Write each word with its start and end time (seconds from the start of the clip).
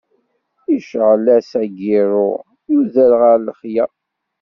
Yecεel-as 0.71 1.49
igiṛṛu, 1.65 2.29
yuder 2.71 3.11
ɣer 3.21 3.35
lexla. 3.45 3.85